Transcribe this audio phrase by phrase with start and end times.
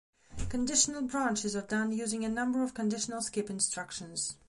[0.49, 4.35] Conditional branches are done using a number of conditional skip instructions.